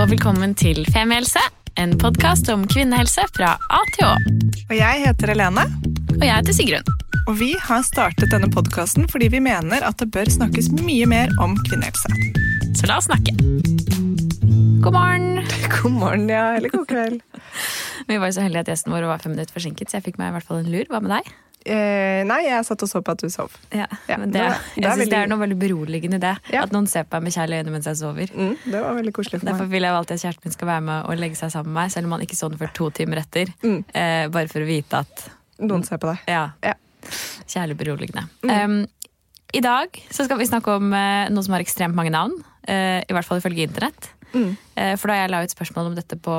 [0.00, 1.40] Og velkommen til Femihelse,
[1.76, 4.14] en podkast om kvinnehelse fra A til Å.
[4.70, 5.66] Og jeg heter Helene,
[6.14, 6.88] Og jeg heter Sigrun.
[7.28, 11.28] og vi har startet denne podkasten fordi vi mener at det bør snakkes mye mer
[11.38, 12.08] om kvinnehelse.
[12.80, 13.36] Så la oss snakke.
[14.80, 15.44] God morgen!
[15.76, 17.20] God morgen, ja, eller god kveld.
[18.08, 20.22] Vi var jo så heldige at gjesten vår var fem minutter forsinket, så jeg fikk
[20.22, 20.88] meg i hvert fall en lur.
[20.88, 21.28] Hva med deg?
[21.66, 23.52] Eh, nei, jeg satt og så på at du sov.
[23.74, 25.10] Ja, Ja, men det, det var- jeg syns veldig...
[25.10, 26.34] det er noe veldig beroligende i det.
[26.54, 26.62] Ja.
[26.64, 28.30] At noen ser på meg med kjærlige øyne mens jeg sover.
[28.32, 29.74] Mm, det var veldig koselig for Derfor meg.
[29.74, 31.90] vil jeg alltid at kjæresten min skal være med og legge seg sammen med meg,
[31.92, 33.52] selv om han ikke så den før to timer etter.
[33.62, 33.84] Mm.
[33.92, 35.26] Eh, bare for å vite at
[35.60, 36.22] Noen ser på deg.
[36.32, 36.46] Ja.
[36.64, 36.72] Ja.
[37.44, 38.22] Kjærlig beroligende.
[38.48, 38.86] Um,
[39.52, 42.32] I dag så skal vi snakke om uh, noe som har ekstremt mange navn.
[42.64, 44.08] Uh, I hvert fall ifølge internett.
[44.32, 44.56] Mm.
[44.78, 46.32] Eh, for da jeg la ut spørsmål om dette på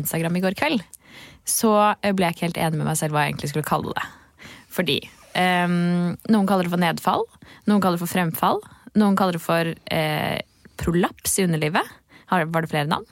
[0.00, 0.82] Instagram i går kveld,
[1.46, 4.06] så ble jeg ikke helt enig med meg selv hva jeg egentlig skulle kalle det.
[4.76, 4.98] Fordi
[5.34, 7.24] um, noen kaller det for nedfall,
[7.68, 8.60] noen kaller det for fremfall,
[8.96, 10.38] noen kaller det for eh,
[10.80, 11.88] prolaps i underlivet.
[12.30, 13.06] Har, var det flere navn?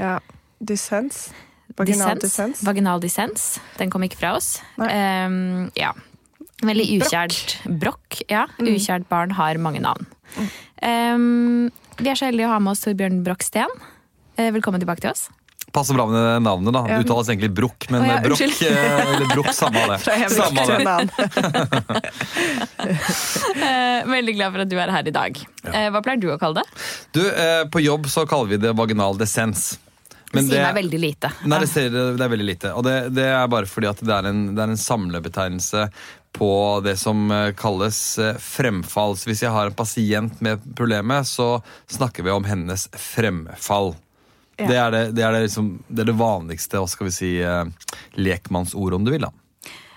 [0.00, 0.18] Ja.
[0.60, 1.30] Dissens.
[1.76, 2.62] Vaginal dissens.
[2.64, 3.46] Vaginal dissens.
[3.76, 4.54] Den kom ikke fra oss.
[4.80, 5.90] Ehm, ja.
[6.64, 8.22] Veldig ukjært brokk.
[8.32, 8.70] Ja, Mm.
[8.78, 10.06] ukjært barn har mange navn.
[10.82, 13.72] Ehm, vi er så heldige å ha med oss Torbjørn Broch-Steen.
[14.38, 15.28] Eh, velkommen tilbake til oss.
[15.76, 16.80] Passer bra med navnet, da.
[16.88, 16.96] Ja.
[16.96, 19.98] Det uttales egentlig Brukk, men ja, Brokk eh, eller Brukk, samme av det.
[20.32, 21.08] Samme det.
[23.66, 25.38] Eh, veldig glad for at du er her i dag.
[25.68, 26.84] Eh, hva pleier du å kalle det?
[27.16, 27.20] Du,
[27.72, 29.74] på jobb så kaller vi det vaginal dessens.
[30.30, 31.30] Det sier meg veldig lite.
[31.44, 32.72] Nei, det, sier, det er veldig lite.
[32.78, 35.90] Og det, det er bare fordi at det er en, det er en samlebetegnelse
[36.36, 36.50] på
[36.84, 38.00] det som kalles
[38.44, 39.16] fremfall.
[39.20, 41.58] Så hvis jeg har en pasient med problemet, så
[41.98, 43.94] snakker vi om hennes fremfall.
[44.56, 44.66] Ja.
[44.66, 47.32] Det, er det, det, er det, liksom, det er det vanligste hva skal vi si,
[47.44, 49.26] eh, lekmannsordet, om du vil.
[49.28, 49.32] da.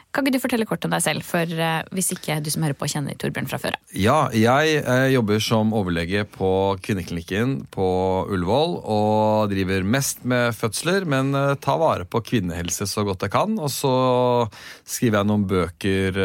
[0.09, 2.77] Kan ikke du fortelle kort om deg selv, for eh, hvis ikke du som hører
[2.77, 3.75] på kjenner Torbjørn fra før?
[3.93, 6.49] Ja, jeg eh, jobber som overlege på
[6.81, 7.89] kvinneklinikken på
[8.25, 13.35] Ullevål og driver mest med fødsler, men eh, tar vare på kvinnehelse så godt jeg
[13.37, 13.53] kan.
[13.61, 13.93] Og så
[14.81, 16.17] skriver jeg noen bøker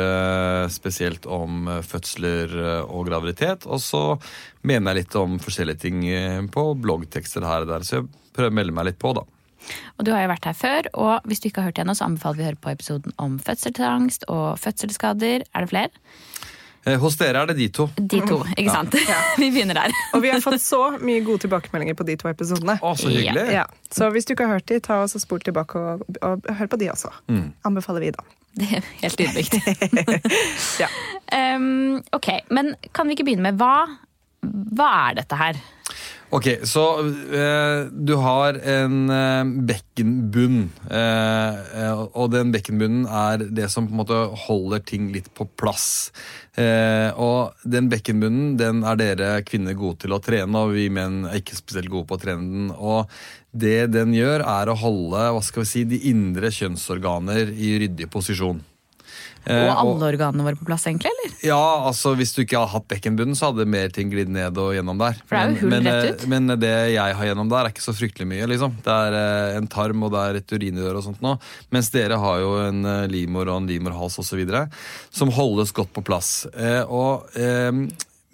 [0.73, 2.57] spesielt om fødsler
[2.89, 3.69] og graviditet.
[3.69, 4.05] Og så
[4.65, 6.05] mener jeg litt om forskjellige ting
[6.55, 9.25] på bloggtekster her og der, så jeg prøver å melde meg litt på, da.
[9.97, 12.05] Og du har jo vært her før, og hvis du ikke har hørt ennå, så
[12.09, 15.47] anbefaler vi å høre på episoden om fødselsangst og fødselsskader.
[15.55, 16.05] Er det flere?
[16.85, 17.87] Eh, Hos dere er det de to.
[17.97, 18.93] De to, ikke sant?
[19.41, 19.95] vi begynner der.
[20.13, 22.77] Og vi har fått så mye gode tilbakemeldinger på de to episodene.
[22.77, 23.47] Å, så hyggelig.
[23.57, 23.65] Ja.
[23.89, 26.73] Så hvis du ikke har hørt de, ta oss og spol tilbake og, og hør
[26.75, 27.13] på de også.
[27.65, 28.27] Anbefaler vi, da.
[28.55, 29.57] Det er helt ydmykt.
[30.83, 30.89] Ja.
[31.57, 33.87] um, ok, men kan vi ikke begynne med hva,
[34.45, 35.59] hva er dette her?
[36.35, 36.83] Ok, så
[37.31, 40.65] eh, du har en eh, bekkenbunn.
[40.91, 44.19] Eh, eh, og den bekkenbunnen er det som på en måte
[44.49, 46.11] holder ting litt på plass.
[46.59, 51.23] Eh, og den bekkenbunnen den er dere kvinner gode til å trene, og vi menn
[51.31, 52.69] er ikke spesielt gode på å trene den.
[52.75, 53.07] Og
[53.55, 58.11] det den gjør, er å holde hva skal vi si, de indre kjønnsorganer i ryddig
[58.11, 58.65] posisjon.
[59.45, 61.11] Eh, Og alle organene våre på plass, egentlig?
[61.13, 61.35] eller?
[61.45, 64.73] ja, altså Hvis du ikke hadde hatt bekkenbunnen, så hadde mer ting glidd ned og
[64.77, 65.19] gjennom der.
[65.27, 66.27] For det er jo hull men, rett eh, ut.
[66.33, 68.49] men det jeg har gjennom der, er ikke så fryktelig mye.
[68.55, 68.79] liksom.
[68.85, 71.37] Det er eh, en tarm og det er et urinrør og sånt nå.
[71.75, 74.43] Mens dere har jo en limor livmor og en livmorhals osv.
[75.11, 76.47] som holdes godt på plass.
[76.89, 77.25] Og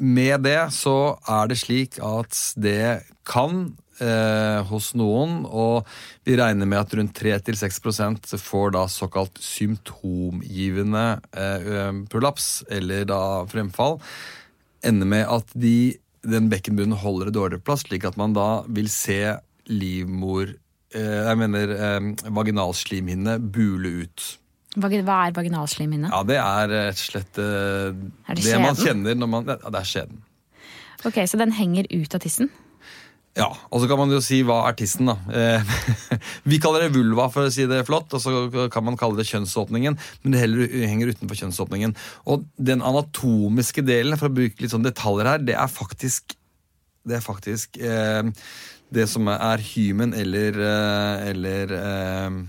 [0.01, 3.69] med det så er det slik at det kan
[4.01, 5.89] eh, hos noen, og
[6.27, 11.05] vi regner med at rundt 3-6% får da såkalt symptomgivende
[11.37, 14.01] eh, prolaps, eller da fremfall,
[14.87, 15.93] ender med at de,
[16.25, 19.37] den bekkenbunnen holder et dårligere plass, slik at man da vil se
[19.71, 24.31] livmor eh, Jeg mener eh, vaginalslimhinne bule ut.
[24.79, 26.11] Hva er vaginalslimhinne?
[26.13, 27.91] Ja, det er rett og slett uh,
[28.31, 30.21] det det man kjenner når man Ja, det er skjeden.
[31.09, 32.51] Ok, Så den henger ut av tissen?
[33.39, 35.15] Ja, og så kan man jo si hva er tissen, da.
[35.31, 35.75] Eh,
[36.51, 39.29] vi kaller det vulva, for å si det flott, og så kan man kalle det
[39.31, 41.95] kjønnsåpningen, men det heller henger utenfor kjønnsåpningen.
[42.27, 46.35] Og den anatomiske delen, for å bruke litt sånn detaljer her, det er faktisk
[47.09, 48.29] det er faktisk eh,
[48.93, 52.41] det som er hymen eller, eh, eller eh,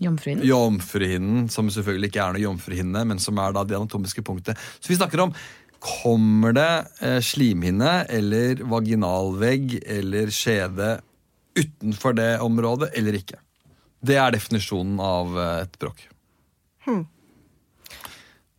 [0.00, 0.44] Jomfruhinnen?
[0.46, 4.60] jomfruhinnen, som selvfølgelig ikke er noe jomfruhinne, men som er da det anatomiske punktet.
[4.78, 5.34] Så vi snakker om
[5.78, 6.70] kommer det
[7.06, 10.96] eh, slimhinne eller vaginalvegg eller skjede
[11.58, 13.38] utenfor det området eller ikke.
[14.02, 16.02] Det er definisjonen av eh, et bråk.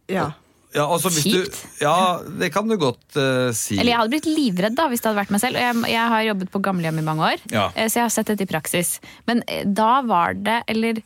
[0.09, 0.31] Ja.
[0.69, 1.56] Ja, altså hvis Kjipt.
[1.57, 3.74] Du, ja, det kan du godt uh, si.
[3.80, 5.57] Eller jeg hadde blitt livredd da, hvis det hadde vært meg selv.
[5.57, 7.63] Og jeg, jeg har jobbet på gamlehjem i mange år, Ja.
[7.74, 8.91] så jeg har sett dette i praksis.
[9.25, 11.01] Men da var det Eller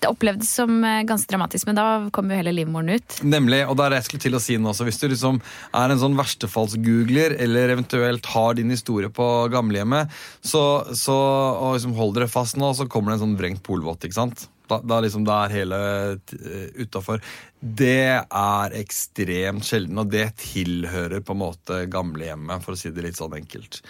[0.00, 3.18] det opplevdes som eh, ganske dramatisk, men da kom jo hele livmoren ut.
[3.26, 4.86] Nemlig, og det er det jeg skulle til å si nå også.
[4.88, 5.40] Hvis du liksom
[5.76, 10.12] er en sånn verstefallsgoogler, eller eventuelt har din historie på gamlehjemmet,
[10.44, 10.64] så,
[10.96, 14.04] så og liksom hold det fast nå, så kommer det en sånn vrengt polvott.
[14.04, 14.48] ikke sant?
[14.66, 15.78] Da, da liksom det er hele
[16.18, 17.22] uh, utafor.
[17.60, 23.06] Det er ekstremt sjelden, og det tilhører på en måte gamlehjemmet, for å si det
[23.06, 23.80] litt sånn enkelt.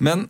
[0.00, 0.26] Men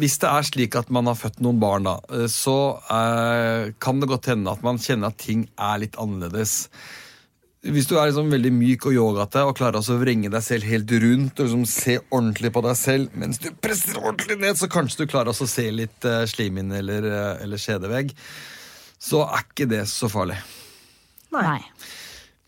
[0.00, 2.58] hvis det er slik at man har født noen barn, da, eh, så
[2.90, 6.64] eh, kan det godt hende at man kjenner at ting er litt annerledes.
[7.66, 10.92] Hvis du er liksom veldig myk og yogate og klarer å vrenge deg selv helt
[11.02, 15.02] rundt og liksom se ordentlig på deg selv mens du presser ordentlig ned, så kanskje
[15.02, 18.14] du klarer også å se litt eh, slimhinne eller, eh, eller skjedevegg.
[19.02, 20.38] Så er ikke det så farlig.
[21.34, 21.58] Nei.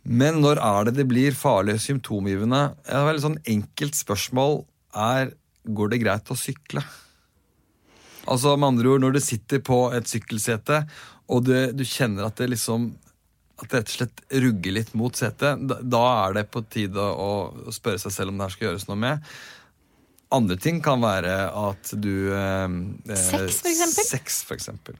[0.08, 2.62] Men når er det det blir farlig symptomgivende?
[2.86, 4.62] Et veldig sånn enkelt spørsmål
[4.96, 5.34] er
[5.74, 6.82] går det greit å sykle.
[8.28, 10.82] Altså med andre ord, Når du sitter på et sykkelsete
[11.28, 12.90] og du, du kjenner at det liksom
[13.58, 17.02] at det rett og slett rugger litt mot setet, da, da er det på tide
[17.02, 17.32] å,
[17.66, 19.32] å spørre seg selv om det her skal gjøres noe med.
[20.36, 22.68] Andre ting kan være at du eh,
[23.08, 24.06] eh, Sex, for eksempel?
[24.12, 24.98] Sex, for eksempel.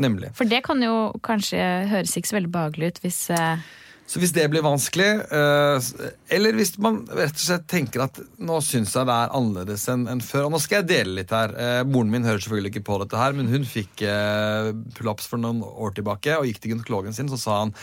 [0.00, 0.30] Nemlig.
[0.38, 1.60] For det kan jo kanskje
[1.90, 3.68] høres ikke så veldig behagelig ut hvis eh,
[4.10, 5.88] Så hvis det blir vanskelig, eh,
[6.34, 10.22] eller hvis man rett og slett tenker at nå syns jeg det er annerledes enn
[10.26, 11.54] før Og nå skal jeg dele litt her.
[11.54, 15.38] Eh, Moren min hører selvfølgelig ikke på dette her, men hun fikk eh, prolaps for
[15.38, 17.30] noen år tilbake og gikk til gynekologen sin.
[17.30, 17.74] Så sa han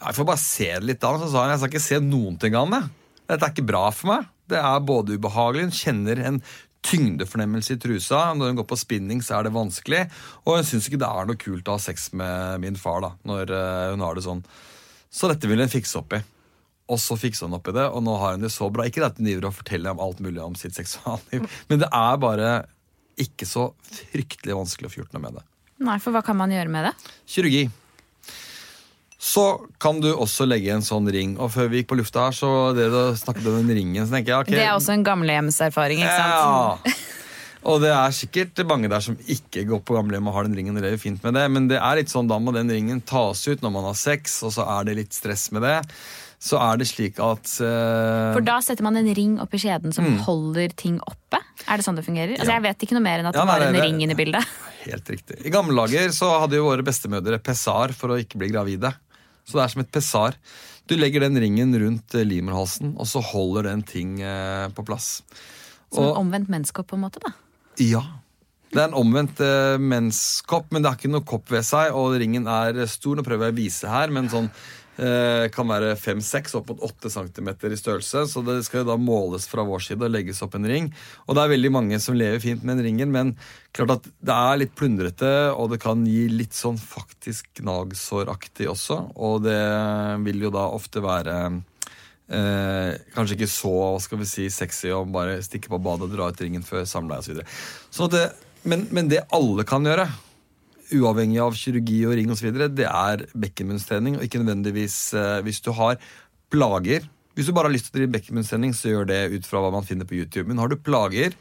[0.00, 1.14] jeg får bare se det litt da.
[1.22, 2.84] Så sa han jeg skal ikke se noen ting av det.
[3.30, 4.30] Dette er ikke bra for meg.
[4.50, 6.44] Det er både ubehagelig, hun kjenner en
[6.86, 8.32] tyngdefornemmelse i trusa.
[8.34, 10.08] Når hun går på spinning, så er det vanskelig.
[10.42, 13.18] Og hun syns ikke det er noe kult å ha sex med min far da,
[13.26, 13.54] når
[13.94, 14.42] hun har det sånn.
[15.12, 16.22] Så dette vil hun fikse opp i.
[16.92, 18.86] Og så fiksa hun opp i det, og nå har hun det så bra.
[18.86, 21.88] Ikke det at hun driver og forteller om alt mulig om sitt seksualliv, men det
[21.90, 22.50] er bare
[23.18, 23.70] ikke så
[24.12, 25.44] fryktelig vanskelig å få gjort noe med det.
[25.86, 26.92] Nei, for hva kan man gjøre med det?
[27.28, 27.64] Kirurgi.
[29.26, 29.42] Så
[29.82, 31.34] kan du også legge en sånn ring.
[31.40, 34.34] Og før vi gikk på lufta her, så dere snakket om den ringen, så tenker
[34.34, 36.92] jeg ok, Det er også en gamlehjemserfaring, ikke sant?
[36.92, 36.96] ja.
[37.66, 40.76] Og det er sikkert mange der som ikke går på gamlehjem og har den ringen.
[40.78, 43.42] og lever fint med det, Men det er litt sånn da må den ringen tas
[43.48, 45.80] ut når man har sex, og så er det litt stress med det.
[46.38, 48.34] Så er det slik at uh...
[48.36, 51.40] For da setter man en ring oppi skjeden som holder ting oppe?
[51.66, 52.36] Er det sånn det fungerer?
[52.36, 54.12] Altså, Jeg vet ikke noe mer enn at Ja, det var en det- ring inne
[54.14, 54.44] i bildet.
[54.86, 55.40] Helt riktig.
[55.48, 58.92] I gamle dager så hadde jo våre bestemødre pessar for å ikke bli gravide.
[59.48, 60.36] Så det er som et pessar.
[60.86, 65.22] Du legger den ringen rundt limerhalsen, og så holder den ting eh, på plass.
[65.90, 67.18] Som en omvendt menneskehopp, på en måte.
[67.24, 67.32] da.
[67.82, 68.02] Ja.
[68.72, 71.94] Det er en omvendt eh, menskopp, men det har ikke noe kopp ved seg.
[71.96, 73.16] Og ringen er stor.
[73.16, 74.50] Nå prøver jeg å vise her, men sånn
[74.98, 78.24] eh, kan være 5-6, opp mot 8 cm i størrelse.
[78.32, 80.90] Så det skal jo da måles fra vår side og legges opp en ring.
[81.26, 83.36] Og det er veldig mange som lever fint med den ringen, men
[83.76, 89.00] klart at det er litt plundrete, og det kan gi litt sånn faktisk gnagsåraktig også.
[89.16, 89.62] Og det
[90.26, 91.38] vil jo da ofte være
[92.26, 96.14] Eh, kanskje ikke så hva skal vi si, sexy å bare stikke på badet og
[96.16, 97.42] dra ut ringen før samleie osv.
[97.94, 98.24] Så det,
[98.66, 100.08] men, men det alle kan gjøre,
[100.96, 105.72] uavhengig av kirurgi og ring osv., det er bekkenbunnstrening, og ikke nødvendigvis eh, hvis du
[105.78, 106.00] har
[106.50, 107.06] plager.
[107.36, 109.72] Hvis du bare har lyst til å drive bekkenbunnstrening, så gjør det ut fra hva
[109.74, 110.48] man finner på YouTube.
[110.50, 111.36] Men har du plager,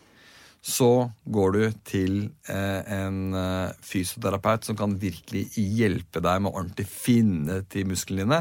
[0.66, 2.16] så går du til
[2.50, 8.26] eh, en eh, fysioterapeut som kan virkelig hjelpe deg med å ordentlig finne til musklene
[8.26, 8.40] dine.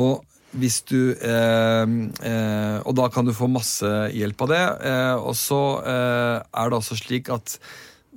[0.00, 0.24] Og
[0.58, 1.92] hvis du eh,
[2.26, 4.64] eh, Og da kan du få masse hjelp av det.
[4.90, 7.58] Eh, og så eh, er det også slik at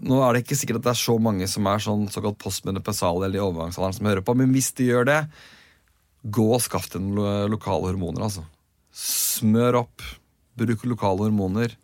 [0.03, 3.27] nå er det ikke sikkert at det er så mange som er sånn såkalt postmenopesale
[3.27, 5.19] eller i overgangsalderen som hører på, men hvis de gjør det,
[6.23, 8.41] gå og skaff deg noen lokale hormoner, altså.
[8.89, 10.05] Smør opp.
[10.57, 11.77] Bruk lokale hormoner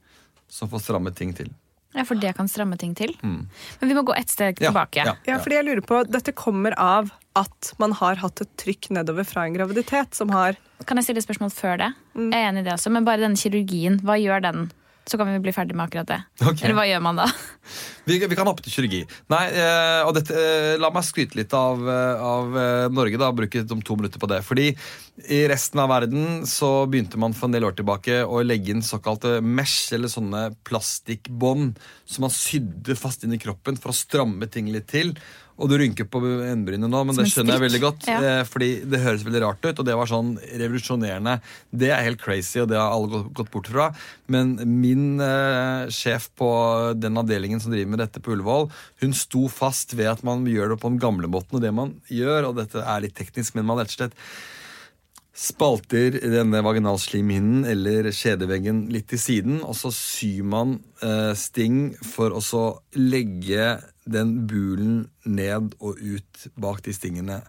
[0.50, 1.54] som får stramme ting til.
[1.96, 3.16] Ja, For det kan stramme ting til.
[3.24, 3.48] Men
[3.82, 5.02] vi må gå ett steg Ja, tilbake.
[5.06, 5.16] ja.
[5.26, 9.24] Ja, fordi jeg lurer på, Dette kommer av at man har hatt et trykk nedover
[9.26, 10.56] fra en graviditet som har
[10.86, 11.90] Kan jeg stille et spørsmål før det?
[12.16, 14.72] Jeg er enig i det også, men bare denne kirurgien, hva gjør den?
[15.10, 16.20] Så kan vi bli ferdig med akkurat det.
[16.38, 16.68] Okay.
[16.68, 17.26] Eller hva gjør man da?
[18.06, 19.00] Vi, vi kan hoppe til kirurgi.
[19.30, 23.20] Nei, eh, og dette, eh, La meg skryte litt av, eh, av eh, Norge.
[23.22, 24.40] da, Bruke om to minutter på det.
[24.46, 24.70] Fordi
[25.30, 28.86] i resten av verden så begynte man for en del år tilbake å legge inn
[28.86, 34.50] såkalte mesh, eller sånne plastikkbånd som man sydde fast inn i kroppen for å stramme
[34.50, 35.16] ting litt til.
[35.60, 38.08] Og du rynker på øyenbrynet nå, men Som det skjønner jeg veldig godt.
[38.08, 38.20] Ja.
[38.24, 41.40] eh, Fordi det høres veldig rart ut, og det var sånn revolusjonerende.
[41.84, 43.90] Det er helt crazy, og det har alle gått, bort fra.
[44.32, 46.50] Men min eh, sjef på
[46.96, 48.70] den avdelingen som driver med dette på Ullevål,
[49.04, 51.60] hun sto fast ved at man gjør det på den gamle måten.
[51.60, 54.18] Og det man gjør, og dette er litt teknisk, men man rett og slett
[55.40, 62.36] spalter denne vaginalslimhinnen eller kjedeveggen litt til siden, og så syr man eh, sting for
[62.36, 62.64] å så
[62.98, 63.78] legge
[64.12, 67.42] den bulen ned og ut bak de stingene.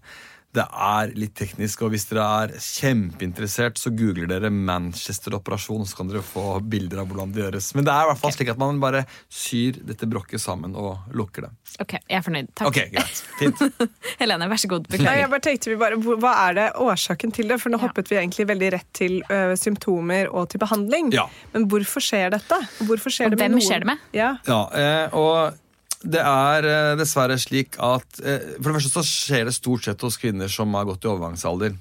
[0.50, 6.08] Det er litt teknisk, og hvis dere er kjempeinteressert, så googler dere Manchester-operasjon, så kan
[6.10, 7.68] dere få bilder av hvordan det gjøres.
[7.78, 11.06] Men det er i hvert fall slik at man bare syr dette brokket sammen og
[11.14, 11.52] lukker det.
[11.84, 12.50] Ok, jeg er fornøyd.
[12.58, 12.66] Takk.
[12.72, 13.22] Ok, greit.
[13.38, 13.62] Fint.
[14.24, 14.90] Helene, vær så god.
[14.90, 15.22] Nei, Beklager.
[15.22, 17.60] jeg bare tenkte vi bare, Hva er det årsaken til det?
[17.62, 17.86] For nå Ja.
[17.86, 21.12] hoppet vi egentlig veldig rett til ø, symptomer og til behandling.
[21.14, 21.28] Ja.
[21.54, 22.58] Men hvorfor skjer dette?
[22.90, 23.68] Hvorfor skjer Og det med hvem noen?
[23.70, 24.06] skjer det med?
[24.18, 24.34] Ja.
[24.50, 25.54] Ja, eh, og
[26.00, 30.00] det er eh, dessverre slik at eh, For det første så skjer det stort sett
[30.04, 31.74] hos kvinner som har gått i overgangsalder.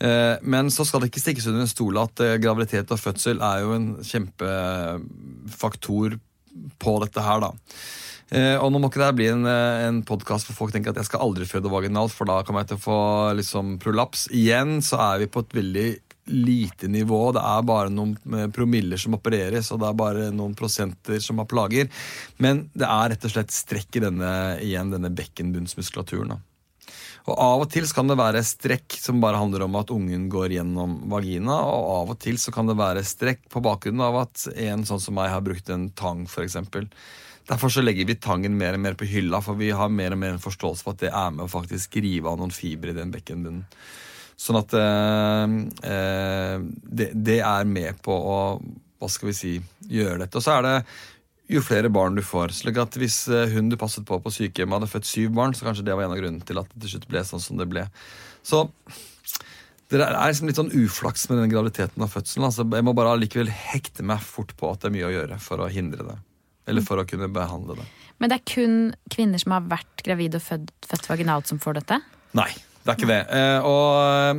[0.00, 3.66] Eh, men så skal det ikke stikkes under en stol at graviditet og fødsel er
[3.66, 6.16] jo en kjempefaktor
[6.80, 7.52] på dette her, da.
[8.60, 11.22] Og nå må ikke det bli en, en podkast hvor folk tenker at jeg skal
[11.24, 12.98] aldri føde vaginalt, for da kommer jeg til å få
[13.38, 14.26] liksom, prolaps.
[14.36, 15.86] Igjen så er vi på et veldig
[16.28, 17.20] lite nivå.
[17.36, 21.40] Det er bare noen eh, promiller som opereres, og det er bare noen prosenter som
[21.42, 21.88] har plager.
[22.42, 24.30] Men det er rett og slett strekk i denne,
[24.64, 26.38] igjen, denne bekkenbunnsmuskulaturen.
[27.28, 30.54] Og Av og til kan det være strekk som bare handler om at ungen går
[30.56, 34.46] gjennom vagina, og av og til så kan det være strekk på bakgrunnen av at
[34.54, 36.56] en sånn som meg har brukt en tang, f.eks.
[37.48, 40.20] Derfor så legger vi tangen mer og mer på hylla, for vi har mer og
[40.20, 42.96] mer en forståelse for at det er med å faktisk rive av noen fibre i
[42.96, 43.64] den bekkenbunnen.
[44.38, 45.54] Sånn at eh,
[45.90, 48.38] eh, det, det er med på å
[48.98, 49.52] hva skal vi si,
[49.90, 50.38] gjøre dette.
[50.38, 50.74] Og så er det
[51.54, 52.52] jo flere barn du får.
[52.60, 55.68] slik at Hvis eh, hun du passet på på sykehjemmet hadde født syv barn, så
[55.68, 57.68] kanskje det var en av grunnene til at det til slutt ble sånn som det
[57.70, 57.86] ble.
[58.46, 58.66] Så
[59.88, 62.48] det er liksom litt sånn uflaks med den graviditeten og fødselen.
[62.50, 65.38] Altså, jeg må bare allikevel hekte meg fort på at det er mye å gjøre
[65.40, 66.18] for å hindre det.
[66.68, 67.86] Eller for å kunne behandle det.
[68.20, 68.76] Men det er kun
[69.14, 72.00] kvinner som har vært gravide og født, født vaginalt, som får dette?
[72.36, 72.50] Nei,
[72.88, 73.22] det er ikke det.
[73.36, 74.38] Eh, og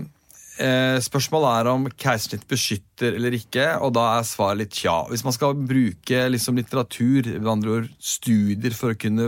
[0.58, 5.04] eh, spørsmålet er om keisersnitt beskytter eller ikke, og da er svaret litt tja.
[5.12, 9.28] Hvis man skal bruke liksom litteratur, med andre ord studier, for å kunne,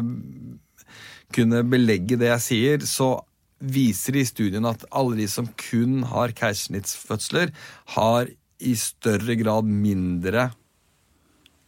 [1.38, 3.14] kunne belegge det jeg sier, så
[3.62, 7.54] viser de i studien at alle de som kun har keisersnittsfødsler,
[7.94, 10.48] har i større grad mindre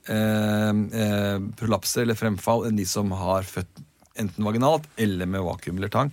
[0.10, 3.86] eh, eh, prolapser eller fremfall enn de som har født
[4.18, 6.10] enten vaginalt eller med vakuum eller tang.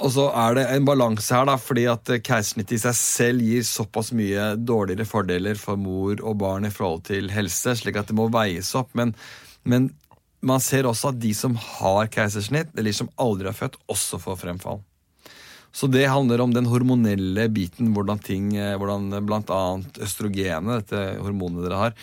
[0.00, 3.64] Og så er det en balanse her, da, fordi at keisersnitt i seg selv gir
[3.68, 8.16] såpass mye dårligere fordeler for mor og barn i forhold til helse, slik at det
[8.16, 8.94] må veies opp.
[8.96, 9.12] Men,
[9.68, 9.90] men
[10.40, 14.40] man ser også at de som har keisersnitt, eller som aldri har født, også får
[14.40, 14.80] fremfall.
[15.70, 19.62] Så det handler om den hormonelle biten, hvordan ting, eh, hvordan bl.a.
[20.02, 21.94] østrogenet, dette hormonet dere har,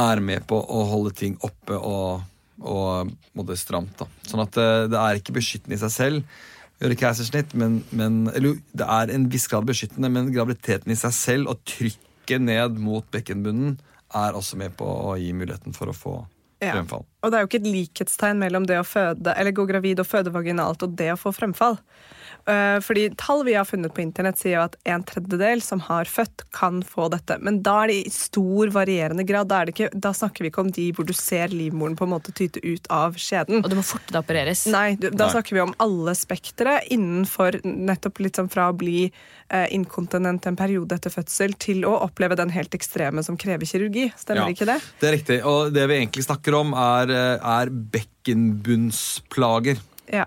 [0.00, 2.26] er med på å holde ting oppe og,
[2.60, 4.02] og måtte stramt.
[4.02, 4.10] da.
[4.26, 6.40] Sånn at eh, det er ikke beskyttende i seg selv
[6.80, 11.14] gjøre keisersnitt, men, men eller, det er en viss grad beskyttende, men graviditeten i seg
[11.16, 13.78] selv og trykket ned mot bekkenbunnen
[14.16, 16.14] er også med på å gi muligheten for å få
[16.60, 16.74] Ja.
[16.74, 17.06] fremfall.
[17.24, 20.08] Og det er jo ikke et likhetstegn mellom det å føde, eller gå gravid og
[20.08, 21.78] føde vaginalt og det å få fremfall.
[22.46, 26.04] Eh, Fordi Tall vi har funnet på internett, sier jo at en tredjedel som har
[26.08, 27.36] født, kan få dette.
[27.40, 29.48] Men da er det i stor varierende grad.
[29.50, 32.04] Da, er det ikke, da snakker vi ikke om de hvor du ser livmoren på
[32.08, 33.60] en måte tyte ut av skjeden.
[33.64, 34.64] Og det må fortere opereres.
[34.72, 35.32] Nei, du, da Nei.
[35.34, 40.56] snakker vi om alle spekteret innenfor nettopp litt sånn fra å bli eh, inkontinent en
[40.58, 44.10] periode etter fødsel til å oppleve den helt ekstreme som krever kirurgi.
[44.18, 44.52] Stemmer Ja.
[44.54, 44.78] ikke det?
[45.00, 45.38] Det er riktig.
[45.44, 49.76] Og det vi egentlig snakker om, er, eh, er bekkenbunnsplager.
[50.10, 50.24] Ja.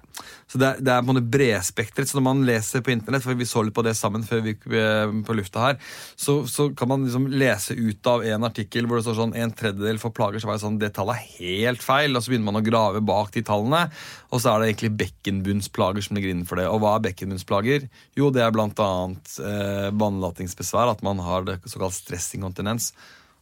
[0.47, 2.07] Så det er, det er på en måte bredspektret.
[2.07, 4.53] Så når man leser på internett, for vi så litt på det sammen før vi
[4.53, 5.79] gikk eh, på lufta her,
[6.15, 9.53] så, så kan man liksom lese ut av en artikkel hvor det står sånn en
[9.59, 12.15] tredjedel for plager, så var det sånn det tallet er helt feil.
[12.15, 13.83] Og så begynner man å grave bak de tallene,
[14.31, 16.69] og så er det egentlig bekkenbunnsplager som ligger innenfor det.
[16.71, 17.87] Og hva er bekkenbunnsplager?
[18.19, 22.93] Jo, det er blant annet eh, vannlatingsbesvær, at man har det såkalt stressinkontinens.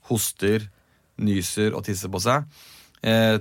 [0.10, 0.72] Hoster,
[1.22, 2.50] nyser og tisser på seg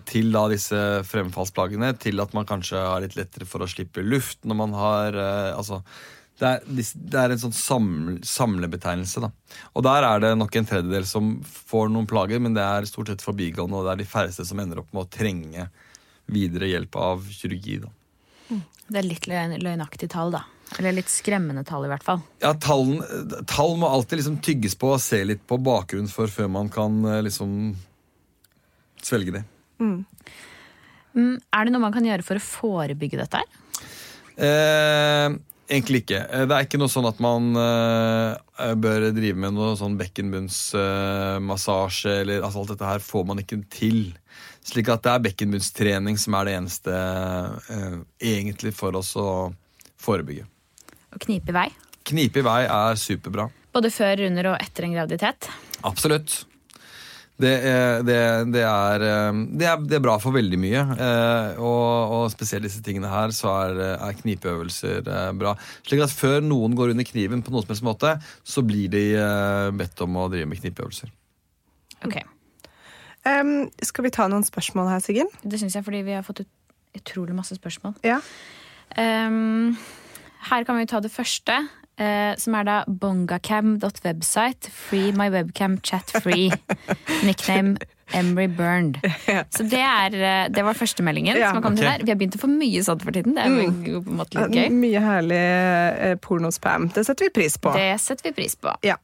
[0.09, 4.40] til da disse fremfallsplagene, til at man kanskje har litt lettere for å slippe luft
[4.49, 5.83] når man har eh, altså,
[6.40, 9.21] Det er, det er en sånn samle, samlebetegnelse.
[9.21, 9.29] da.
[9.76, 13.12] Og der er det nok en tredjedel som får noen plager, men det er stort
[13.12, 15.69] sett forbigående, og det er de færreste som ender opp med å trenge
[16.31, 17.83] videre hjelp av kirurgi.
[17.85, 17.93] da.
[18.90, 20.43] Det er litt løgnaktig tall, da.
[20.79, 22.23] Eller litt skremmende tall, i hvert fall.
[22.43, 23.02] Ja, tallen,
[23.50, 26.99] Tall må alltid liksom tygges på og se litt på bakgrunnen for før man kan
[27.05, 27.75] eh, liksom
[29.07, 29.45] svelge det.
[29.80, 30.04] Mm,
[31.52, 33.49] er det noe man kan gjøre for å forebygge dette her?
[34.40, 35.28] Eh,
[35.71, 36.21] egentlig ikke.
[36.30, 42.12] Eh, Det er ikke noe sånn at man eh, bør drive med noe sånn bekkenbunnsmassasje.
[42.23, 44.00] eller altså Alt dette her får man ikke til.
[44.64, 47.97] Slik at det er bekkenbunnstrening som er det eneste eh,
[48.37, 49.26] egentlig for oss å
[50.00, 50.45] forebygge.
[51.11, 51.69] Å knipe i vei?
[52.07, 53.45] Knipe i vei er superbra.
[53.75, 55.40] Både før, under og etter en graviditet?
[55.87, 56.30] Absolutt.
[57.40, 58.16] Det er, det,
[58.52, 60.82] det, er, eh, det, er, det er bra for veldig mye.
[60.97, 65.54] eh, Og, og spesielt disse tingene her, så er, er knipeøvelser eh, bra.
[65.88, 69.04] Slik at før noen går under kniven på noen som helst måte, så blir de
[69.76, 71.11] bedt om å drive med knipeøvelser.
[72.06, 72.20] Ok.
[73.28, 75.28] Um, skal vi ta noen spørsmål her, Siggen?
[75.44, 76.56] Det syns jeg fordi vi har fått ut
[76.97, 77.94] utrolig masse spørsmål.
[78.02, 78.16] Ja.
[78.99, 79.76] Um,
[80.50, 81.54] her kan vi ta det første,
[82.00, 84.71] eh, som er da bongacam.website.
[84.73, 86.50] Free my webcam chat free.
[87.26, 87.76] Nickname
[88.12, 88.99] Emery Burned.
[89.54, 91.52] Så det, er, eh, det var førstemeldingen Ja.
[91.52, 91.87] som har kommet Ok.
[91.87, 92.04] der.
[92.04, 93.37] Vi har begynt å få mye sånt for tiden.
[93.37, 94.73] Det er jo på en måte litt gøy.
[94.80, 96.88] Mye herlig eh, pornospam.
[96.95, 97.73] Det setter vi pris på.
[97.76, 98.75] Det setter vi pris på.
[98.83, 98.97] Ja.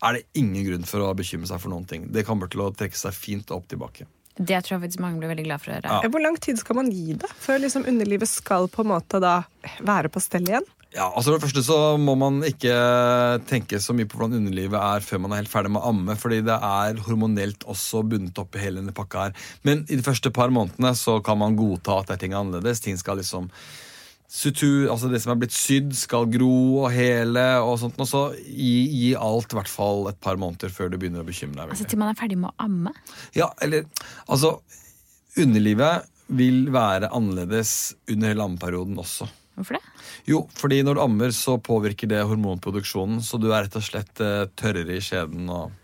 [0.00, 2.08] er det ingen grunn for å bekymre seg for noen ting.
[2.12, 4.08] Det kommer til å trekke seg fint opp tilbake.
[4.40, 5.96] Det tror jeg faktisk mange blir veldig glad for å høre.
[6.00, 6.10] Ja.
[6.12, 9.40] Hvor lang tid skal man gi det før liksom underlivet skal på en måte da
[9.84, 10.68] være på stell igjen?
[10.90, 12.72] Ja, altså For det første så må man ikke
[13.46, 16.16] tenke så mye på hvordan underlivet er før man er helt ferdig med å amme,
[16.18, 19.36] fordi det er hormonelt også bundet opp i hele denne pakka her.
[19.66, 22.82] Men i de første par månedene så kan man godta at det er ting annerledes.
[22.82, 23.46] Ting skal liksom
[24.30, 27.98] sutur, altså Det som er blitt sydd, skal gro og hele og sånt.
[27.98, 31.26] Og så gi, gi alt i hvert fall et par måneder før du begynner å
[31.26, 31.74] bekymre deg.
[31.74, 31.86] Altså.
[31.90, 32.94] Til man er ferdig med å amme.
[33.38, 33.86] Ja, eller
[34.26, 34.58] altså
[35.38, 39.28] Underlivet vil være annerledes under hele ammeperioden også.
[39.60, 39.82] Hvorfor det?
[40.28, 44.20] Jo, fordi når du ammer, så påvirker det hormonproduksjonen, så du er rett og slett
[44.24, 45.76] eh, tørrere i skjeden og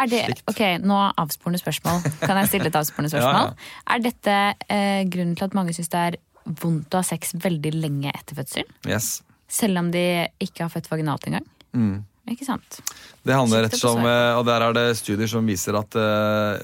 [0.00, 0.44] Er det, Slikt.
[0.48, 2.04] ok, nå avsporende spørsmål.
[2.22, 3.50] Kan jeg stille et avsporende spørsmål?
[3.50, 4.36] Ja, Er dette
[4.70, 6.20] eh, grunnen til at mange syns det er
[6.62, 8.68] vondt å ha sex veldig lenge etter fødsel?
[8.88, 9.18] Yes.
[9.50, 10.04] Selv om de
[10.40, 11.44] ikke har født vaginalt engang?
[11.76, 11.98] Mm.
[12.30, 12.78] Ikke sant?
[13.26, 15.96] Det handler rett og slett som, eh, og Der er det studier som viser at
[15.98, 16.62] uh,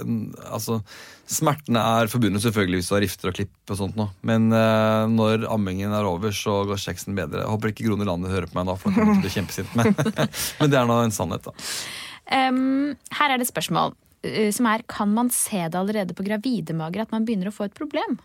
[0.55, 0.79] altså,
[1.27, 3.55] smertene er forbundet selvfølgelig hvis du har rifter og klipp.
[3.67, 4.07] og sånt nå.
[4.27, 7.43] Men uh, når ammingen er over, så går sexen bedre.
[7.43, 9.29] Jeg håper ikke Grone Landet hører på meg nå, for da kommer hun til å
[9.29, 9.77] bli kjempesint.
[9.77, 9.93] Men,
[10.63, 11.51] men det er nå en sannhet.
[11.51, 11.69] da.
[12.31, 13.93] Um, her er det spørsmål
[14.27, 17.55] eh, som er Kan man se det allerede på gravide mager at man begynner å
[17.55, 18.17] få et problem?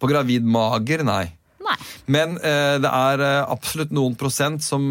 [0.00, 1.26] På gravid mager, nei.
[1.62, 1.76] Nei.
[2.10, 4.88] Men det er absolutt noen prosent som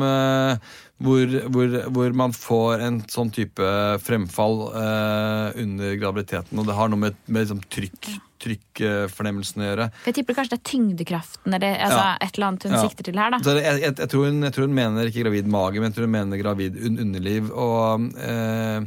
[1.04, 3.70] hvor, hvor, hvor man får en sånn type
[4.06, 6.60] fremfall eh, under graviditeten.
[6.62, 8.10] Og det har noe med, med liksom trykk,
[8.42, 9.88] trykkfornemmelsen å gjøre.
[10.08, 12.18] Jeg tipper kanskje det er tyngdekraften eller altså, Ja.
[12.22, 12.84] et eller annet hun Ja.
[12.88, 13.32] sikter til her.
[13.32, 16.08] jeg, jeg, jeg, tror hun, jeg tror hun mener ikke gravid mage, men jeg tror
[16.10, 17.52] hun mener gravid un underliv.
[17.52, 18.82] Og, eh,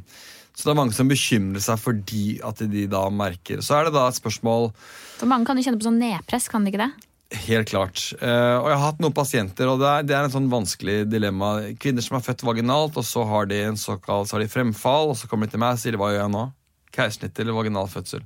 [0.54, 3.58] så det er mange som bekymrer seg fordi at de da merker.
[3.62, 4.70] Så er det da et spørsmål
[5.18, 6.92] For mange kan jo kjenne på sånn nedpress, kan de ikke det?
[7.34, 8.00] Helt klart.
[8.20, 11.54] Eh, og jeg har hatt noen pasienter, og det er, en sånn vanskelig dilemma.
[11.82, 15.10] Kvinner som er født vaginalt, og så har de en såkalt så har de fremfall,
[15.12, 16.44] og så kommer de til meg og sier hva gjør jeg nå?
[16.94, 18.22] keisersnitt eller vaginal fødsel.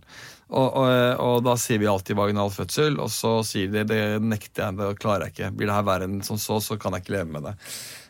[0.49, 0.91] Og, og,
[1.25, 4.91] og da sier vi alltid vaginal fødsel, og så sier de det nekter jeg, det
[5.03, 5.51] klarer jeg ikke.
[5.57, 7.55] Blir det her verre enn som så, så kan jeg ikke leve med det.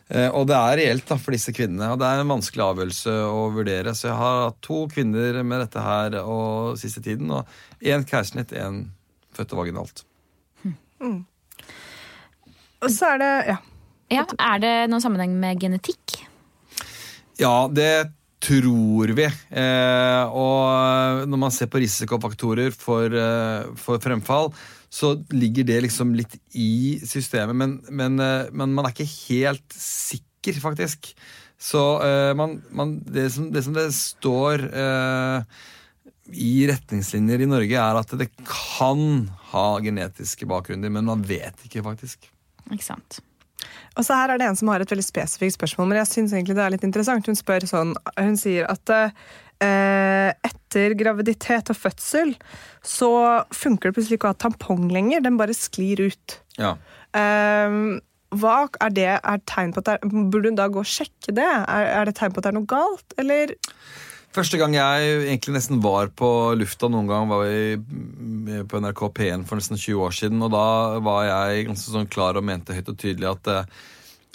[0.09, 3.15] Eh, Og det er reelt da, for disse kvinnene, og det er en vanskelig avgjørelse
[3.29, 3.95] å vurdere.
[3.95, 8.55] Så jeg har hatt to kvinner med dette her og siste tiden, og én keisersnitt,
[8.55, 8.87] én
[9.35, 10.08] født vaginalt.
[12.79, 13.57] Og så er det Ja.
[14.09, 16.25] Ja, Er det noen sammenheng med genetikk?
[17.37, 18.09] Ja, det
[18.41, 19.27] tror vi.
[19.27, 24.49] Eh, og når man ser på risikofaktorer for, eh, for fremfall,
[24.89, 29.75] så ligger det liksom litt i systemet, men, men, eh, men man er ikke helt
[29.75, 31.13] sikker, faktisk.
[31.59, 35.43] Så eh, man, man, det, som, det som det står eh,
[36.33, 41.83] i retningslinjer i Norge, er at det kan ha genetiske bakgrunner, men man vet ikke,
[41.85, 42.29] faktisk.
[42.69, 43.21] Ikke sant?
[43.97, 46.35] Og så her er det en som har et veldig spesifikt spørsmål, men jeg synes
[46.35, 47.27] egentlig det er litt interessant.
[47.27, 52.35] Hun spør sånn, hun sier at eh, etter graviditet og fødsel
[52.85, 53.11] så
[53.55, 55.25] funker det plutselig ikke å ha tampong lenger.
[55.25, 56.37] Den bare sklir ut.
[56.59, 56.75] Ja.
[57.17, 57.79] Eh,
[58.39, 61.33] hva er det er tegn på at det er, Burde hun da gå og sjekke
[61.33, 61.49] det?
[61.49, 63.55] Er, er det tegn på at det er noe galt, eller?
[64.39, 69.41] Første gang jeg egentlig nesten var på lufta noen gang, var vi på NRK P1
[69.49, 70.39] for nesten 20 år siden.
[70.45, 73.73] Og da var jeg ganske sånn klar og mente høyt og tydelig at eh,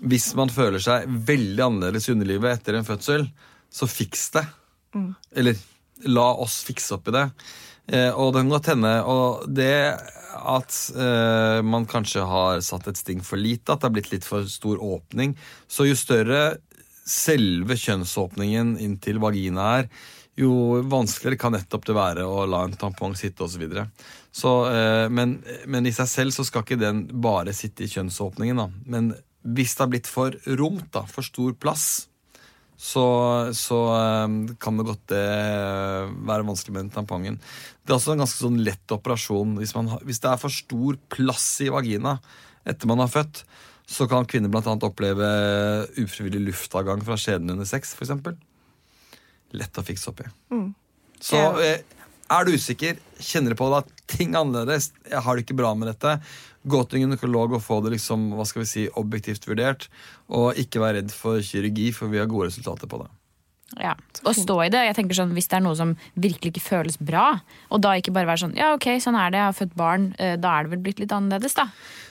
[0.04, 3.24] hvis man føler seg veldig annerledes i underlivet etter en fødsel,
[3.72, 4.44] så fiks det.
[5.40, 5.56] Eller
[6.12, 7.24] la oss fikse opp i det.
[7.96, 9.72] Eh, og det kan godt hende Og det
[10.34, 14.28] at eh, man kanskje har satt et sting for lite, at det har blitt litt
[14.28, 15.32] for stor åpning.
[15.64, 16.58] Så jo større
[17.04, 19.88] selve kjønnsåpningen inn til vagina er,
[20.34, 23.62] jo vanskeligere kan nettopp det være å la en tampong sitte osv.
[24.34, 25.36] Så, eh, men,
[25.70, 28.58] men i seg selv så skal ikke den bare sitte i kjønnsåpningen.
[28.58, 28.66] da.
[28.90, 29.12] Men
[29.44, 32.08] hvis det har blitt for romt, da, for stor plass,
[32.74, 33.04] så,
[33.54, 37.38] så eh, kan det godt eh, være vanskelig med den tampongen.
[37.84, 39.54] Det er også en ganske sånn lett operasjon.
[39.60, 42.18] Hvis, man, hvis det er for stor plass i vagina
[42.66, 43.44] etter man har født,
[43.86, 45.26] så kan kvinner annet oppleve
[46.00, 48.14] ufrivillig luftavgang fra skjeden under sex, f.eks.
[49.54, 50.30] Lett å fikse opp i.
[51.22, 51.84] Så eh,
[52.32, 55.58] er du usikker, kjenner du på det at ting er annerledes, jeg har det ikke
[55.60, 56.16] bra med dette,
[56.64, 59.90] gå til en gynekolog og få det liksom, hva skal vi si, objektivt vurdert.
[60.32, 63.10] Og ikke vær redd for kirurgi, for vi har gode resultater på det.
[63.80, 64.84] Ja, Og stå i det.
[64.86, 67.40] Jeg tenker sånn, Hvis det er noe som virkelig ikke føles bra,
[67.72, 70.04] og da ikke bare være sånn Ja, ok, sånn er det, jeg har født barn,
[70.18, 71.64] eh, da er det vel blitt litt annerledes, da.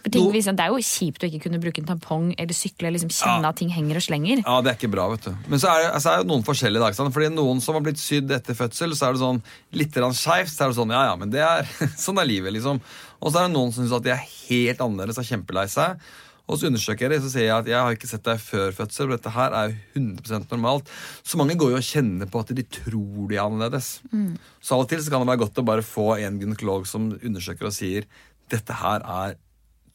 [0.04, 0.34] For ting no.
[0.34, 3.54] Det er jo kjipt å ikke kunne bruke en tampong eller sykle liksom kjenne Ja.
[3.54, 4.44] at ting henger og slenger.
[4.44, 5.32] Ja, det er ikke bra, vet du.
[5.48, 6.98] Men så er det, altså, er noen forskjellige.
[6.98, 7.10] Da?
[7.10, 10.52] Fordi noen som har blitt sydd etter fødsel, så er det sånn litt skeivt.
[10.52, 11.64] Så er det sånn, ja, ja, men det er,
[11.96, 12.82] sånn er livet, liksom.
[13.22, 15.96] Og så er det noen som syns at de er helt annerledes og kjempelei seg.
[16.44, 18.74] Og så undersøker jeg det, så sier jeg at jeg har ikke sett deg før
[18.76, 20.90] fødsel, og dette her er jo 100% normalt.
[21.24, 23.94] Så mange går jo og kjenner på at de tror de er annerledes.
[24.60, 27.14] Så av og til så kan det være godt å bare få en gynekolog som
[27.16, 28.10] undersøker og sier
[28.52, 29.38] dette her er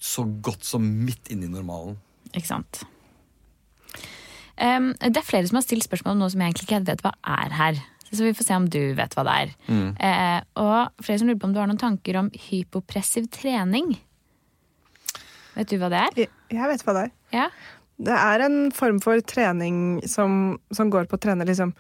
[0.01, 1.99] så godt som midt inni normalen.
[2.33, 2.83] Ikke sant?
[4.59, 7.05] Um, det er flere som har stilt spørsmål om noe som jeg egentlig ikke vet
[7.05, 7.85] hva er her.
[8.09, 9.51] Så vi får se om du vet hva det er.
[10.01, 13.99] Eh, og flere som lurer på om du har noen tanker om hypopressiv trening.
[15.59, 16.29] Vet du hva det er?
[16.55, 17.13] Jeg, vet hva det er.
[17.35, 17.47] Ja?
[17.99, 21.73] Det er en form for trening som, som går på å trene liksom,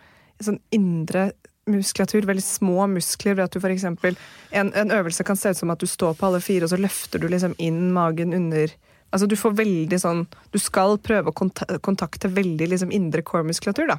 [0.43, 1.29] sånn indre
[1.69, 3.37] muskulatur, veldig små muskler.
[3.39, 4.17] ved at du for eksempel,
[4.57, 6.79] en, en øvelse kan se ut som at du står på alle fire, og så
[6.81, 8.75] løfter du liksom inn magen under
[9.09, 10.19] Altså Du får veldig sånn
[10.53, 13.87] Du skal prøve å konta- kontakte veldig liksom indre core-muskulatur.
[13.89, 13.97] da.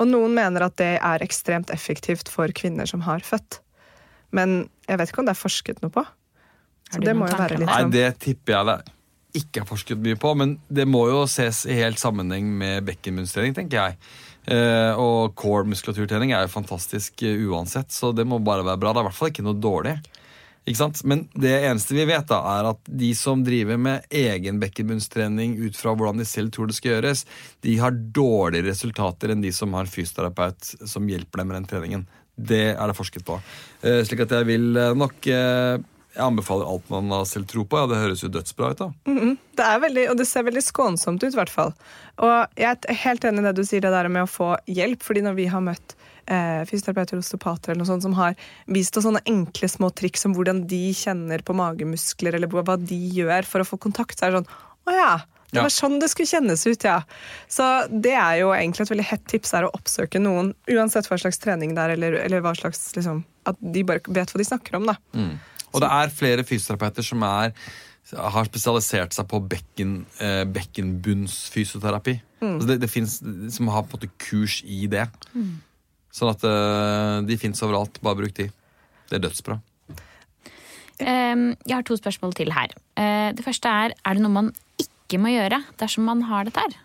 [0.00, 3.60] Og noen mener at det er ekstremt effektivt for kvinner som har født.
[4.34, 6.02] Men jeg vet ikke om det er forsket noe på.
[6.90, 7.90] Så det må jo være litt sånn.
[7.90, 8.78] Nei, det tipper jeg det
[9.36, 13.56] ikke er forsket mye på, men det må jo ses i helt sammenheng med bekkenbunnstrening,
[13.56, 13.98] tenker jeg.
[14.46, 18.94] Eh, og core-muskulaturtrening er jo fantastisk eh, uansett, så det må bare være bra.
[18.94, 19.96] Det er i hvert fall ikke noe dårlig.
[20.66, 21.00] Ikke sant?
[21.06, 25.78] Men det eneste vi vet, da, er at de som driver med egen bekkenbunnstrening ut
[25.78, 27.22] fra hvordan de selv tror det skal gjøres,
[27.62, 32.06] de har dårligere resultater enn de som har fysioterapeut som hjelper dem med den treningen.
[32.36, 33.38] Det er det forsket på.
[33.86, 35.78] Eh, slik at jeg vil eh, nok eh,
[36.16, 37.76] Jeg anbefaler alt man har selv tro på.
[37.76, 38.88] Ja, det høres jo dødsbra ut, da.
[39.56, 41.74] Det er veldig, og det ser veldig skånsomt ut, i hvert fall.
[42.24, 45.02] Og jeg er helt enig i det du sier, det der med å få hjelp.
[45.04, 45.94] fordi når vi har møtt
[46.26, 48.34] eh, fysioterapeuter og osteopater eller noe sånt, som har
[48.66, 52.96] vist oss sånne enkle små triks om hvordan de kjenner på magemuskler, eller hva de
[53.20, 54.52] gjør for å få kontakt, så er det sånn
[54.86, 55.14] Å ja.
[55.52, 55.62] Det Ja.
[55.62, 57.02] var sånn det skulle kjennes ut, ja.
[57.48, 57.62] Så
[58.02, 61.38] det er jo egentlig et veldig hett tips er å oppsøke noen, uansett hva slags
[61.38, 64.74] trening det er, eller, eller hva slags liksom, At de bare vet hva de snakker
[64.80, 64.96] om, da.
[65.74, 67.52] Og det er flere fysioterapeuter som er,
[68.16, 72.16] har spesialisert seg på bekken, eh, bekkenbunnsfysioterapi.
[72.46, 73.18] Altså det, det finnes
[73.54, 75.06] som har på en måte kurs i det.
[76.14, 78.00] Sånn at eh, de fins overalt.
[78.04, 78.48] Bare bruk de.
[79.10, 79.60] Det er dødsbra.
[80.96, 82.72] Um, jeg har to spørsmål til her.
[82.96, 84.46] Uh, det første er er det noe man
[84.80, 86.78] ikke må gjøre dersom man har dette her?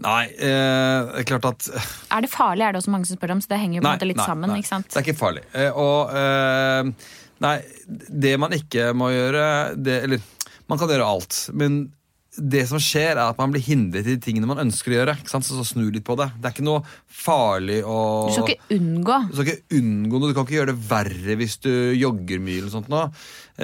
[0.00, 1.66] Nei, eh, det er klart at
[2.08, 3.90] Er det farlig, er det også mange som spør om, så det henger jo på
[3.90, 4.48] en måte litt sammen.
[4.48, 4.62] nei.
[4.62, 4.88] ikke sant?
[4.88, 5.42] Det er ikke farlig.
[5.52, 9.44] Eh, og eh, Nei, det man ikke må gjøre
[9.80, 10.20] det, Eller
[10.68, 11.86] man kan gjøre alt, men
[12.30, 15.16] det som skjer, er at man blir hindret i de tingene man ønsker å gjøre.
[15.26, 16.28] Så, så snu litt på det.
[16.38, 17.96] Det er ikke noe farlig å
[18.28, 19.16] Du skal ikke unngå.
[19.26, 22.60] Du skal ikke unngå noe, du kan ikke gjøre det verre hvis du jogger mye.
[22.60, 23.02] eller sånt nå.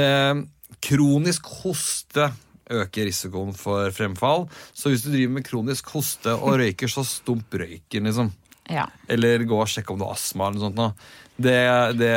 [0.03, 0.43] Eh,
[0.83, 2.33] kronisk hoste
[2.67, 4.49] øker risikoen for fremfall.
[4.75, 8.33] Så hvis du driver med kronisk hoste og røyker, så stump røyken, liksom.
[8.67, 8.89] Ja.
[9.07, 10.49] Eller gå og sjekke om du har astma.
[10.49, 10.81] eller noe sånt.
[10.83, 10.91] nå.
[11.37, 11.59] Det,
[12.01, 12.13] det,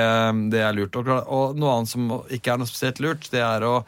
[0.53, 0.95] det er lurt.
[0.95, 3.81] Og, og noe annet som ikke er noe spesielt lurt, det er å,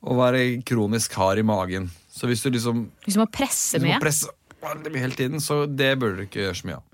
[0.00, 1.90] å være kronisk hard i magen.
[2.08, 4.00] Så hvis du liksom Hvis du må presse mye.
[4.02, 4.32] presse
[4.64, 6.84] veldig mye hele tiden, så det bør du ikke gjøre så mye av.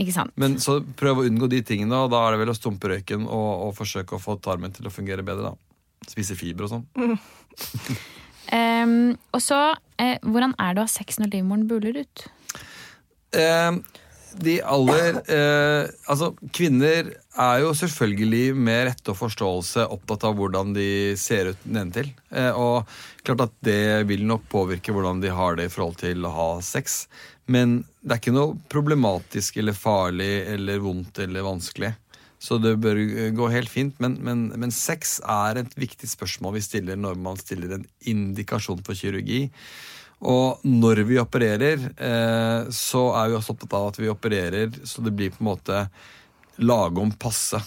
[0.00, 0.32] Ikke sant?
[0.40, 3.26] Men så prøv å unngå de tingene, og da er det vel å stumpe røyken
[3.28, 5.52] og, og forsøke å få tarmen til å fungere bedre.
[5.52, 6.08] da.
[6.08, 6.86] Spise fiber og sånn.
[8.56, 8.94] um,
[9.36, 9.60] og så,
[10.00, 12.24] eh, hvordan er det å ha sex når livmoren buler ut?
[13.36, 13.76] Eh,
[14.38, 20.74] de aller eh, Altså, kvinner er jo selvfølgelig med rette og forståelse opptatt av hvordan
[20.76, 22.10] de ser ut nedentil.
[22.30, 22.88] Eh, og
[23.24, 26.50] klart at det vil nok påvirke hvordan de har det i forhold til å ha
[26.64, 27.04] sex.
[27.50, 31.94] Men det er ikke noe problematisk eller farlig eller vondt eller vanskelig.
[32.40, 32.98] Så det bør
[33.36, 33.96] gå helt fint.
[34.00, 38.80] Men, men, men sex er et viktig spørsmål vi stiller når man stiller en indikasjon
[38.86, 39.48] for kirurgi.
[40.20, 45.04] Og når vi opererer, eh, så er vi også opptatt av at vi opererer så
[45.04, 45.84] det blir på en måte
[46.60, 47.60] lagom passe.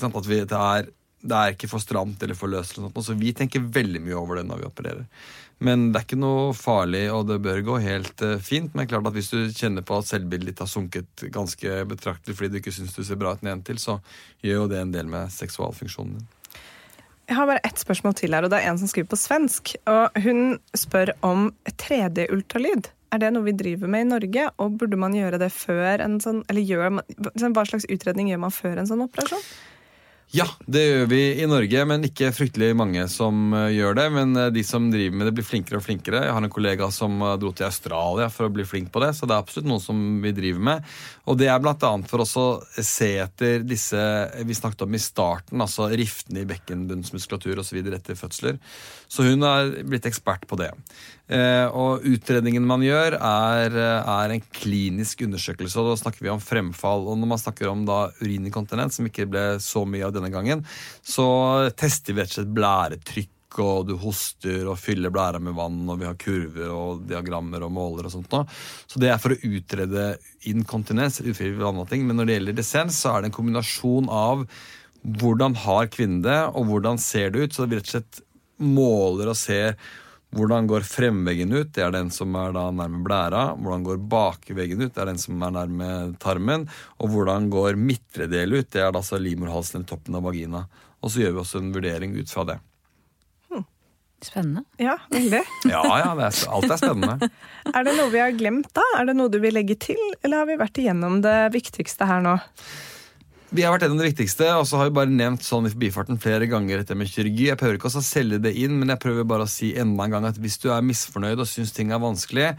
[0.00, 0.90] At vi, det, er,
[1.24, 2.76] det er ikke for stramt eller for løst.
[2.76, 5.06] Eller noe, så vi tenker veldig mye over det når vi opererer.
[5.60, 8.72] Men det er ikke noe farlig, og det bør gå helt eh, fint.
[8.76, 12.52] Men klart at hvis du kjenner på at selvbildet ditt har sunket ganske betraktelig fordi
[12.52, 13.98] du ikke syns du ser bra ut nedentil, så
[14.44, 16.28] gjør jo det en del med seksualfunksjonen din.
[17.30, 19.76] Jeg har bare ett spørsmål til her, og det er en som skriver på svensk.
[19.86, 22.88] Og hun spør om 3D-ultralyd.
[23.14, 26.18] Er det noe vi driver med i Norge, og burde man gjøre det før en
[26.22, 27.06] sånn Eller gjør man,
[27.38, 29.46] hva slags utredning gjør man før en sånn operasjon?
[30.30, 34.04] Ja, det gjør vi i Norge, men ikke fryktelig mange som eh, gjør det.
[34.14, 36.20] Men eh, de som driver med det, blir flinkere og flinkere.
[36.28, 39.10] Jeg har en kollega som eh, dro til Australia for å bli flink på det,
[39.18, 40.86] så det er absolutt noe som vi driver med.
[41.26, 42.46] Og det er annet for oss å
[42.78, 43.98] se etter disse
[44.46, 47.82] vi snakket om i starten, altså riftene i bekkenbunnsmuskulatur osv.
[47.90, 48.62] etter fødsler.
[49.10, 50.70] Så hun er blitt ekspert på det.
[51.30, 55.78] Eh, og utredningen man gjør, er, eh, er en klinisk undersøkelse.
[55.78, 57.06] og Da snakker vi om fremfall.
[57.06, 60.64] Og når man snakker om da urininkontinens, som ikke ble så mye av denne gangen,
[61.02, 61.26] så
[61.76, 63.36] tester vi rett og slett blæretrykk.
[63.60, 67.72] Og du hoster og fyller blæra med vann, og vi har kurver og diagrammer og
[67.74, 68.06] måler.
[68.06, 68.44] og sånt nå.
[68.86, 70.04] Så det er for å utrede
[70.46, 72.04] inkontinens, ufrivillig vannmating.
[72.06, 74.46] Men når det gjelder dissens, så er det en kombinasjon av
[75.02, 77.56] hvordan har kvinnen det, og hvordan ser det ut.
[77.56, 78.22] Så vi rett og slett
[78.62, 79.74] måler og ser
[80.36, 83.44] hvordan går fremveggen ut, det er den som er da nærme blæra.
[83.58, 85.90] Hvordan går bakveggen ut, det er den som er nærme
[86.22, 86.68] tarmen.
[87.02, 90.66] Og hvordan går midtre del ut, det er da livmorhalsen eller toppen av vagina.
[91.00, 92.60] Og så gjør vi også en vurdering ut fra det.
[94.20, 94.64] Spennende.
[94.76, 95.40] Ja, veldig.
[95.72, 97.30] Ja, ja, det er, alt er spennende.
[97.76, 98.84] Er det noe vi har glemt da?
[98.98, 102.22] Er det noe du vil legge til, eller har vi vært igjennom det viktigste her
[102.24, 102.36] nå?
[103.50, 105.72] Vi har vært en av det viktigste, og så har vi bare nevnt sånn i
[105.72, 107.48] forbifarten flere ganger dette med kirurgi.
[107.48, 110.14] Jeg prøver ikke å selge det inn, men jeg prøver bare å si enda en
[110.14, 112.52] gang at hvis du er misfornøyd og syns ting er vanskelig,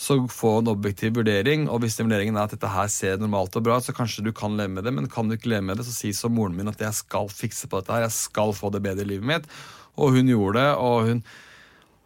[0.00, 1.66] så få en objektiv vurdering.
[1.68, 4.32] Og hvis vurderingen er at dette her ser normalt og bra ut, så kanskje du
[4.32, 4.94] kan leve med det.
[4.96, 7.28] Men kan du ikke leve med det, så si som moren min at jeg skal
[7.28, 8.06] fikse på dette her.
[8.06, 9.52] Jeg skal få det bedre i livet mitt.
[10.00, 11.22] Og hun gjorde det, og hun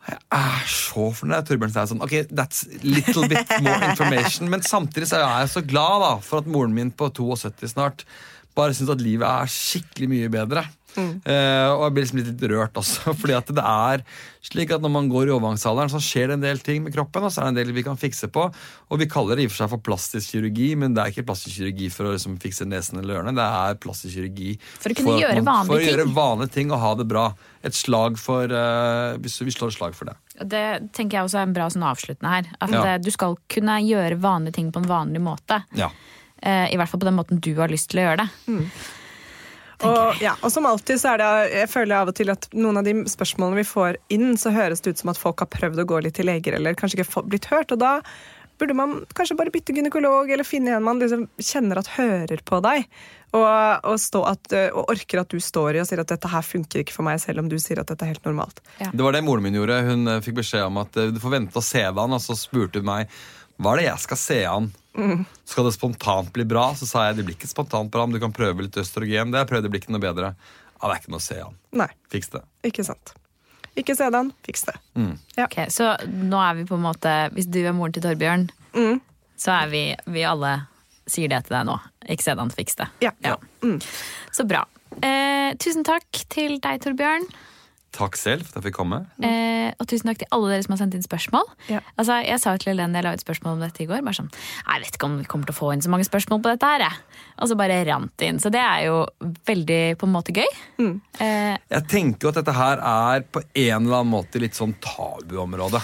[0.03, 1.47] jeg er så fornøyd.
[1.47, 4.51] Torbjørn sier sånn Ok, that's little bit more information.
[4.51, 8.07] Men samtidig så er jeg så glad da for at moren min på 72 snart
[8.59, 10.65] bare syns at livet er skikkelig mye bedre.
[10.98, 14.02] Eh, og jeg blir liksom litt rørt også, fordi at det er
[14.42, 17.22] slik at når man går i overgangsalderen, så skjer det en del ting med kroppen,
[17.22, 18.48] og så er det en del vi kan fikse på.
[18.90, 21.24] Og vi kaller det i og for seg for plastisk kirurgi, men det er ikke
[21.28, 23.35] plastisk kirurgi for å liksom fikse nesen eller ørene.
[23.38, 25.92] Det er plastisk kirurgi For å kunne for gjøre man- vanlige for å ting.
[25.94, 27.26] gjøre vanlige ting og ha det bra.
[27.62, 30.16] Et slag for eh, hvis Vi slår et slag for det.
[30.42, 30.64] Det
[30.96, 32.50] tenker jeg også er en bra sånn avsluttende her.
[32.61, 32.83] At Ja.
[32.94, 35.62] eh, du skal kunne gjøre vanlige ting på en vanlig måte.
[35.78, 35.88] Ja.
[36.42, 38.66] Eh, I hvert fall på den måten du har lyst til å gjøre det.
[39.87, 42.81] Og, ja, og som alltid så er det Jeg føler av og til at noen
[42.81, 45.83] av de spørsmålene vi får inn, så høres det ut som at folk har prøvd
[45.83, 47.75] å gå litt til leger eller kanskje ikke blitt hørt.
[47.75, 47.97] Og da
[48.62, 52.61] burde man kanskje bare bytte gynekolog eller finne en man liksom kjenner at hører på
[52.64, 52.87] deg.
[53.33, 53.47] Og,
[53.88, 56.83] og, stå at, og orker at du står i og sier at dette her funker
[56.83, 58.61] ikke for meg, selv om du sier at dette er helt normalt.
[58.79, 59.81] Det var det moren min gjorde.
[59.88, 62.18] Hun eh, fikk beskjed om at eh, du får vente og se deg an.
[62.18, 63.11] Og så spurte hun meg
[63.57, 64.68] hva er det jeg skal se an
[65.48, 68.20] Skal det spontant bli bra, så sa jeg det blir ikke spontant bra, men du
[68.20, 69.33] kan prøve litt østrogen.
[69.33, 70.35] Det har jeg prøvd, det blir ikke noe bedre.
[70.83, 71.57] Ja, det er ikke noe å se an.
[71.81, 72.42] Nei, Fiks det.
[72.68, 73.14] ikke sant.
[73.78, 74.74] Ikke se den, fiks det.
[75.40, 78.42] Ok, Så nå er vi på en måte Hvis du er moren til Torbjørn,
[79.40, 79.81] så er vi,
[80.12, 80.50] vi alle
[81.09, 81.78] sier det til deg nå.
[82.12, 82.90] Ikke se den, fiks det.
[83.00, 83.38] Ja.
[84.31, 84.66] Så bra.
[85.00, 87.24] Eh, tusen takk til deg, Torbjørn.
[87.92, 89.02] Takk selv for at jeg fikk komme.
[89.20, 91.44] Eh, og tusen takk til alle dere som har sendt inn spørsmål.
[91.68, 91.83] Ja.
[92.00, 94.00] Altså, jeg sa til Helene jeg la ut spørsmål om dette i går.
[94.07, 96.40] Bare sånn, Jeg vet ikke om vi kommer til å få inn så mange spørsmål
[96.40, 96.87] på dette her.
[96.88, 96.96] jeg».
[97.42, 98.40] Og så bare rant det inn.
[98.40, 99.07] Så det er jo
[99.44, 100.48] veldig på en måte gøy.
[101.20, 104.74] Eh, Jeg tenker jo at dette her er på en eller annen måte litt sånn
[104.81, 105.83] tabuområde.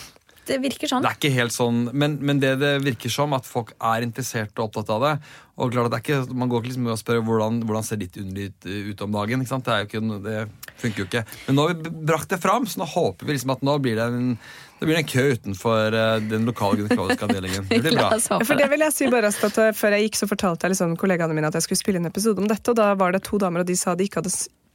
[0.48, 1.04] Det virker sånn.
[1.04, 4.54] Det er ikke helt sånn, men, men det det virker som, at folk er interessert
[4.58, 5.12] og opptatt av det.
[5.58, 7.98] Og klart at det er ikke, Man går ikke liksom og spør hvordan, hvordan ser
[8.00, 9.42] ditt underliv ut om dagen.
[9.42, 9.66] ikke sant?
[9.66, 11.24] Det, er jo ikke, det funker jo ikke.
[11.48, 13.98] Men nå har vi brakt det fram, så nå håper vi liksom at nå blir
[13.98, 14.36] det en,
[14.78, 17.66] det blir en kø utenfor eh, den lokale gynekologiske avdelingen.
[17.70, 18.12] Det blir bra.
[18.46, 21.34] For det vil jeg si bare at Før jeg gikk, så fortalte jeg liksom kollegaene
[21.36, 23.66] mine at jeg skulle spille en episode om dette, og da var det to damer,
[23.66, 24.34] og de sa de ikke hadde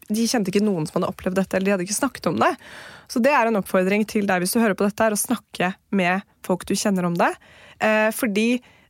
[0.10, 2.52] de kjente ikke noen som hadde opplevd dette, eller de hadde ikke snakket om det.
[3.12, 5.74] Så det er en oppfordring til deg hvis du hører på dette, er å snakke
[5.96, 7.32] med folk du kjenner om det.
[7.80, 8.48] Eh, fordi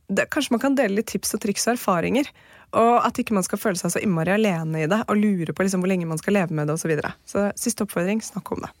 [0.08, 2.28] det, kanskje man kan dele litt tips og triks og erfaringer.
[2.74, 5.66] Og at ikke man skal føle seg så innmari alene i det og lure på
[5.66, 6.82] liksom hvor lenge man skal leve med det osv.
[6.86, 7.14] Så, videre.
[7.28, 8.72] så siste oppfordring snakk om det.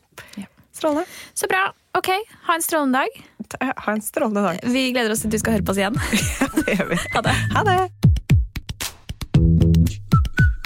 [0.42, 0.50] Ja.
[0.74, 1.06] Strålende.
[1.38, 1.68] Så bra.
[1.94, 2.10] Ok,
[2.48, 3.68] ha en strålende dag.
[3.86, 4.58] Ha en strålende dag.
[4.66, 6.00] Vi gleder oss til du skal høre på oss igjen.
[6.40, 7.00] Ja, Det gjør vi.
[7.14, 7.38] Ha det.
[7.54, 8.13] Ha det!